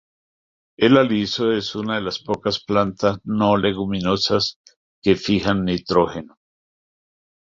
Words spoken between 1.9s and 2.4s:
de las